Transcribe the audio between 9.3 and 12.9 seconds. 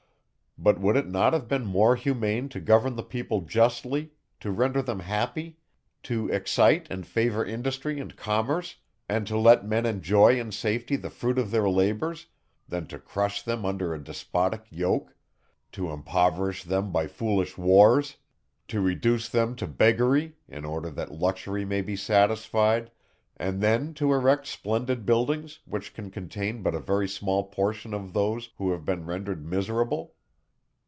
let men enjoy in safety the fruit of their labours, than